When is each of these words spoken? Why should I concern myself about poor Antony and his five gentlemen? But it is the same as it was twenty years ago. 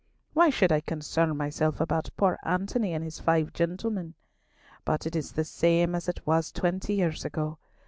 Why 0.33 0.49
should 0.49 0.71
I 0.71 0.79
concern 0.81 1.37
myself 1.37 1.79
about 1.79 2.09
poor 2.17 2.39
Antony 2.43 2.93
and 2.95 3.03
his 3.03 3.19
five 3.19 3.53
gentlemen? 3.53 4.15
But 4.83 5.05
it 5.05 5.15
is 5.15 5.31
the 5.33 5.45
same 5.45 5.93
as 5.93 6.09
it 6.09 6.25
was 6.25 6.51
twenty 6.51 6.95
years 6.95 7.23
ago. 7.23 7.59